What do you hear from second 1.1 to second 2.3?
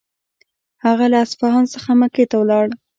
له اصفهان څخه مکې